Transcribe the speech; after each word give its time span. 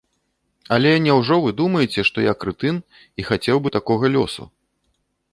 Але 0.75 0.93
няўжо 1.07 1.35
вы 1.43 1.51
думаеце, 1.59 2.05
што 2.09 2.23
я 2.23 2.33
крэтын 2.43 2.79
і 2.85 3.21
хацеў 3.27 3.57
бы 3.67 3.73
такога 3.77 4.05
лёсу? 4.15 4.43